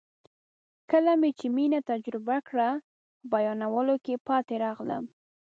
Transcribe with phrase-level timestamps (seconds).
[0.91, 2.81] کله مې چې مینه تجربه کړه په
[3.31, 5.03] بیانولو کې پاتې راغلم.